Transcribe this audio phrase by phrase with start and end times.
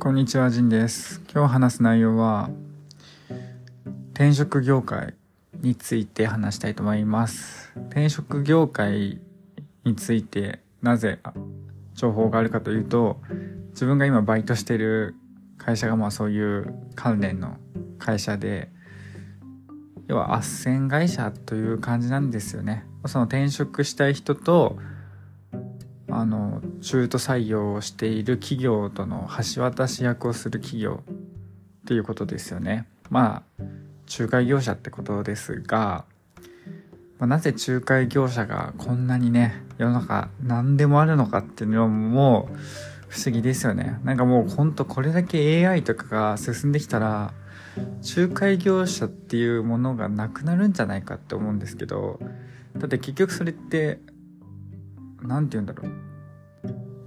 [0.00, 1.20] こんにちは、ジンです。
[1.30, 2.48] 今日話す内容は、
[4.14, 5.12] 転職業界
[5.60, 7.70] について話したいと思います。
[7.90, 9.20] 転職業界
[9.84, 11.18] についてなぜ
[11.92, 13.20] 情報があるかというと、
[13.72, 15.16] 自分が今バイトしてる
[15.58, 17.58] 会社がまあそういう関連の
[17.98, 18.70] 会社で、
[20.08, 22.86] 要は斡旋会社という感じなんですよね。
[23.04, 24.78] その転職したい人と、
[26.10, 31.14] あの中途採用をしている企業との橋渡し役をする企業っ
[31.86, 32.86] ていうことですよね。
[33.08, 33.62] まあ
[34.18, 36.04] 仲介業者ってことですが、
[37.18, 42.48] まあ、なぜ仲介業者がこんなにね世の中何でもあるのかっていうのも
[43.08, 43.98] 不思議ですよね。
[44.04, 47.32] なんかもうほんとこれだけ AI とかが進んできたら
[48.16, 52.18] 仲介業者っていうものがなくなるんじゃないかって思うんですけど
[52.76, 54.00] だって結局それって
[55.22, 55.92] 何て言うんだろう。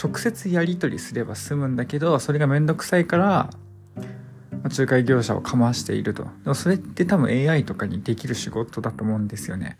[0.00, 3.50] 直接やり取りすれば済むんだけどそれがめんどくさいから
[4.62, 6.24] 仲介業者をかましていると。
[6.24, 9.76] でもそれって多分 AI とかにできる仕事だと思うんですよね。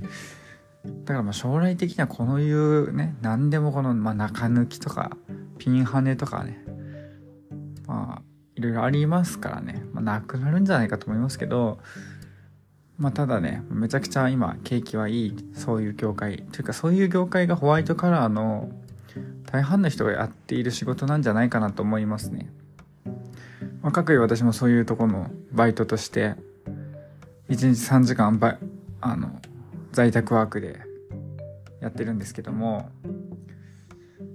[0.85, 5.17] だからまあ将来的にはこのいうね何でもこの、まあ、中抜きとか
[5.59, 6.65] ピンハネとかね
[7.87, 8.23] まあ
[8.55, 11.79] いろいろありますからね、まあ、なくなるんじゃないかと思いますけど
[12.99, 18.71] まあただねめちゃくちゃ今景気はいいそういう業界というかそういう業界がホワイトカラーの
[19.51, 22.51] 大半の人がやっている仕事なんじゃないかなと思いますね。
[23.81, 26.35] まあ、かくいう私もそういうとこのバイトとして
[27.49, 28.59] 1日3時間バ
[29.01, 29.41] あの
[29.93, 30.81] 在宅ワークで
[31.81, 32.91] やってるんですけども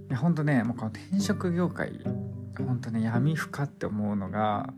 [0.10, 2.00] いやほんとねもうこの転職業界
[2.58, 4.74] ほんとね闇深って思うのが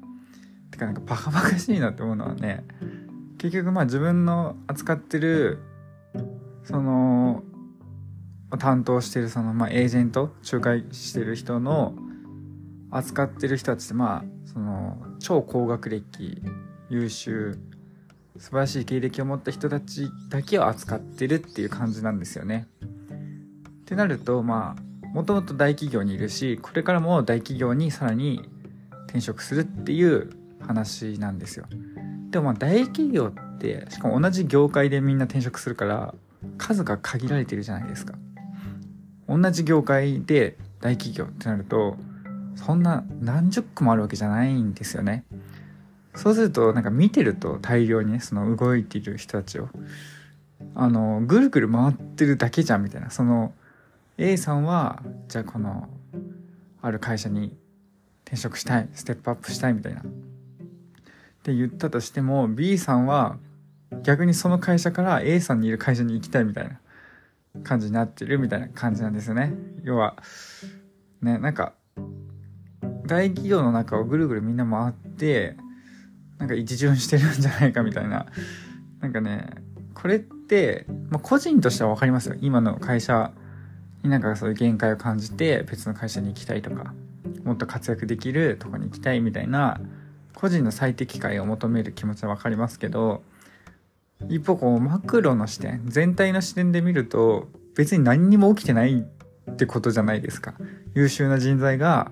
[0.71, 2.65] てかなんかバカバカしいなって思うのはね
[3.37, 5.59] 結局まあ自分の扱ってる
[6.63, 7.43] その
[8.57, 11.93] 担当してるその、まあ、エージェント仲介してる人の
[12.91, 16.41] 扱ってる人たちってまあその超高学歴
[16.89, 17.57] 優秀
[18.37, 22.67] 素晴らしい経歴を持った人たちだけを扱ってるっていう感じなんですよね。
[22.81, 28.41] ってなるとまあもともと大企業にいるしこれからも大企業にさらに
[29.07, 31.65] 転職するっていう話なんですよ。
[32.35, 36.13] でもまあ大企業ってしかも同じ業界でみんな転職するから
[36.57, 38.15] 数が限られてるじゃないですか。
[39.29, 41.95] 同じ業界で大企業ってなると
[42.57, 45.23] そんな何十個もあるわけじゃないんですよね。
[46.13, 49.69] そうするとなんか見てると大量にねその動いている人たちを
[50.75, 53.53] あのぐるぐる回ってるだけじゃんみたいなその
[54.17, 55.87] A さんはじゃあこの
[56.81, 57.55] ある会社に
[58.25, 60.03] 転職したいステップアップしたいみたいな
[61.45, 63.37] って言ったとしても B さんは
[64.01, 66.79] 逆にその会社から A さんにいる会社に行きたいみたいな
[67.63, 69.53] 感じになってるみたいな感じなんですよね。
[69.83, 70.15] 要は、
[71.21, 71.73] ね、なんか、
[73.05, 75.55] 大企業の中をぐるぐるみんな回って、
[76.39, 78.25] なんか一巡してるんじゃないかみたいな。
[78.99, 79.47] なんかね、
[79.93, 82.35] これって、まあ、個人としてはわかりますよ。
[82.41, 83.31] 今の会社
[84.03, 86.95] になんかそういう限界を感じて別の会社に行きたいとか、
[87.43, 89.79] もっと活躍できるとこに行きたいみたいな、
[90.35, 93.23] 個人の最適解を求める気持ちはわかりますけど、
[94.29, 99.05] 一方こうマクロの視点全体の視点で見ると別に何にも起きてない
[99.51, 100.53] ってことじゃないですか。
[100.93, 102.11] 優秀な人材が、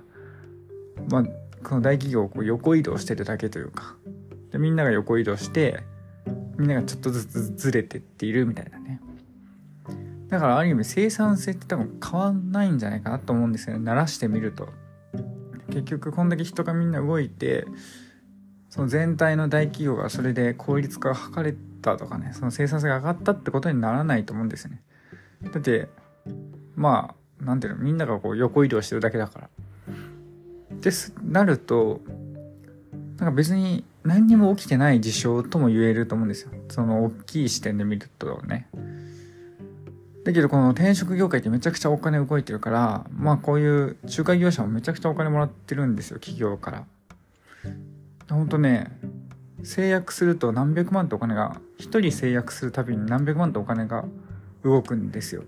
[1.09, 1.23] まあ、
[1.63, 3.95] この大企業をこう横移動してるだけというか
[4.51, 5.83] でみんなが横移動して
[6.57, 9.01] みんながちょっとずつずれてっているみたいなね。
[10.27, 13.89] だからある意味生産性って多分変わんないんじゃないかなと思うんですよね。
[13.89, 14.69] 慣らしてみると。
[15.69, 17.65] 結局こんだけ人がみんな動いて
[18.73, 21.53] その全体の大企業がそれで効率化が図れ
[21.83, 24.81] たとかねその生産性が上がったってことにならないと思うんですよね。
[25.43, 25.89] だって
[26.75, 29.49] まあなんていうのみんながこう横移動してるだけだから。
[30.81, 32.01] ですなると
[33.17, 36.49] なんか別に何にも起きてない事象とも言えると思うんですよ。
[36.69, 38.67] その大きい視点で見るとね。
[40.23, 46.85] だけどこの転職業界ってめちゃくちゃお金動いてるからまあこういう仲介業者もめちゃくちゃお金もらってるんですよ企業から。
[48.33, 48.91] ほんとね
[49.63, 54.05] 制約すると何百万ってお金が1人制約するたびに何百万ってお金が
[54.63, 55.43] 動くんですよ。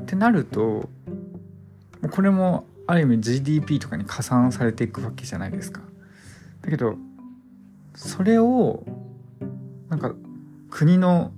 [0.00, 0.88] ってなると
[2.10, 5.80] これもある意味 GDP とかに加算されていくわけじゃないですか。
[6.62, 6.96] だけど
[7.94, 8.84] それを
[9.88, 10.14] なんか
[10.70, 11.32] 国の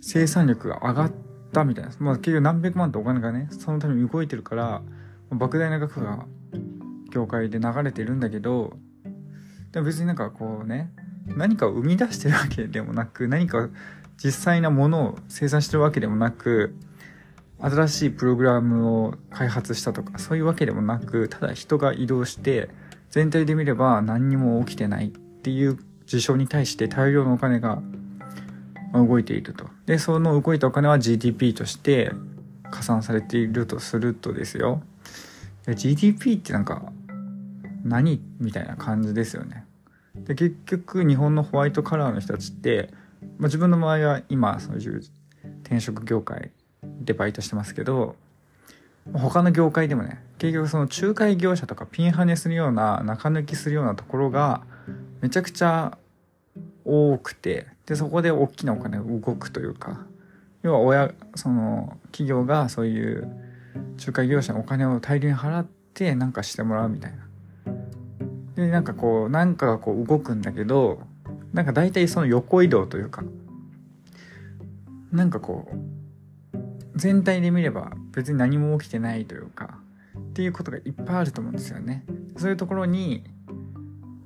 [0.00, 1.12] 生産力が上がっ
[1.52, 4.82] たみたいな、まあ、結局何百万ってお金がねそのために動いてるから
[5.30, 6.26] 莫大な額が
[7.12, 8.76] 業界で流れてるんだけど
[9.70, 10.90] でも別になんかこうね
[11.26, 13.68] 何かを生み出してるわけでもなく何か
[14.22, 16.74] 実際なものを生産してるわけでもなく
[17.60, 22.68] 新しいプログラムを開発したとかそういうわけでもなくただ人が移動して
[23.10, 27.80] 全体で見れば何にも起きてないっていう事象に対して大量のお金が
[28.94, 29.66] 動いていると。
[29.86, 32.12] で、その動いたお金は GDP として
[32.70, 34.82] 加算されているとするとですよ。
[35.66, 36.92] GDP ってなんか
[37.84, 38.22] 何？
[38.40, 39.66] みたいな感じですよね。
[40.14, 42.90] で、結局日本のホワイトカラーの人たちって、
[43.38, 45.02] まあ、自分の場合は今そういう
[45.62, 46.50] 転職業界
[46.82, 48.16] でバイトしてますけど、
[49.12, 54.62] 他の業界でもね、結局その仲介業者とかピンハネするような中抜きするようなところが
[55.20, 55.98] めちゃくちゃ
[56.84, 60.06] 多くて、で、そこで大きなお金が動くというか、
[60.62, 63.28] 要は親、その企業がそういう
[63.98, 67.18] 仲介業者のお金を大量に払ってなんかしてもらうみたいな。
[68.56, 71.00] で、なんかこう、なんかがこう動くんだけど、
[71.52, 73.22] なんか大体その横移動というか、
[75.10, 75.92] なんかこう、
[76.94, 79.78] 全体で見れば別に何も起きてないというか
[80.18, 82.04] っていうことがいっぱいあると思うんですよね。
[82.36, 83.24] そういうところに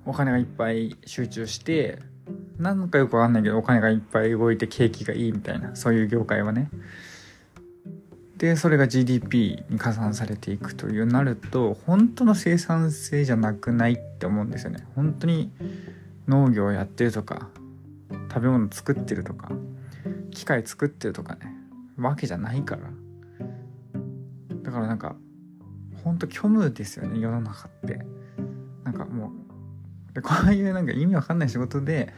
[0.04, 1.98] お金がいっぱい集中して
[2.58, 6.70] なんかよくわかんないけどお金がいっぱい動いて景気がいいみたいなそういう業界はね。
[8.38, 14.86] でそれが GDP に加算されていくというなると本当の生産性じゃなくないって思うんですよね。
[14.94, 15.50] 本当に
[16.28, 17.48] 農業やってるとか
[18.28, 19.50] 食べ物作ってるとか
[20.30, 21.56] 機械作ってるとかね。
[21.98, 22.82] わけじゃないから。
[24.62, 25.16] だからなんか
[26.04, 28.00] ほんと虚無ですよね世の中って。
[28.84, 29.32] なんかも
[30.10, 32.12] うでこういうなんか意味わかんない仕事で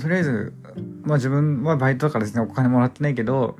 [0.00, 0.54] とりあえず
[1.02, 3.56] まあ自分はバイトだからですねお金もらってないけど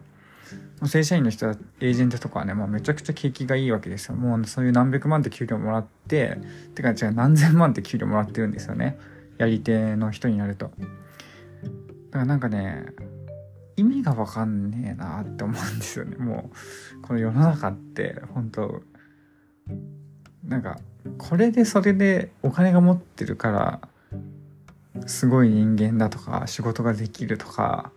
[0.87, 4.17] 正社員の人はエージェントとかはね、まあ、めちゃくちゃ景気がいいわけですよ。
[4.17, 6.39] もうそういう何百万って給料もらって
[6.71, 8.99] ってか違う何千万って給料もらってるんですよね。
[9.39, 10.67] やり手の人になると。
[10.67, 10.71] だ
[12.13, 12.87] からなんかね
[13.77, 16.17] 意味がわかんねえなって思うんですよね。
[16.17, 16.51] も
[16.99, 18.83] うこの世の中って本当。
[20.45, 20.79] なんか
[21.19, 23.81] これでそれでお金が持ってるから
[25.07, 27.93] すごい人間だとか仕事ができるとか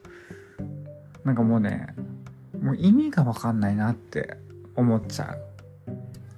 [1.24, 1.88] なんかもうね
[2.67, 4.35] もう意味がわかんないなって
[4.75, 5.37] 思っちゃ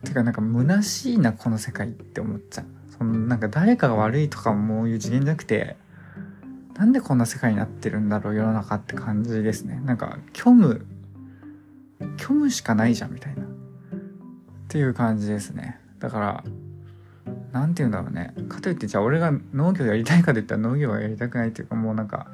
[0.03, 0.05] う。
[0.05, 2.65] てかなんか虚しいなこの世界って思っちゃう。
[2.95, 5.75] そのなんか誰かが悪いとかもういう次元じゃなくて
[6.75, 9.81] なんでこんな世界になってるんだろう世の中って感じですね。
[9.83, 10.85] なんか虚無
[12.19, 13.43] 虚無しかないじゃんみたいな。
[13.43, 13.47] っ
[14.67, 15.79] ていう感じですね。
[15.97, 16.43] だから
[17.51, 18.35] 何て言うんだろうね。
[18.47, 22.27] かといってじゃあ俺が農業やりたいかと言ったら農業はやりたくないっていうかもうなんか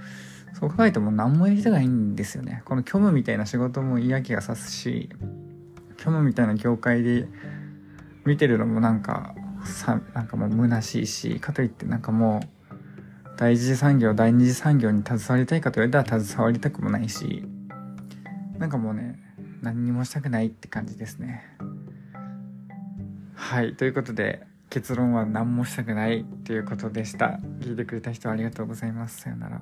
[0.58, 2.62] そう考えても何もやりたくないんですよね。
[2.64, 5.10] この虚無みたいな仕事も嫌気がさすし
[5.98, 7.28] 虚無みたいな業界で
[8.24, 9.36] 見てるのもなんか
[9.66, 12.48] さなんかもう虚しいしかといってなんかもう
[13.36, 17.44] 第一次産業第二次産業に携わりたいかと言われたら携わりたくもないし
[18.58, 19.20] なんかもうね
[19.62, 21.44] 何にもしたくないって感じですね。
[23.34, 27.42] はいということで結論は何もしたくないっていうことでした。
[27.60, 29.20] 聞いてくれた人ありがとうございます。
[29.22, 29.62] さよなら。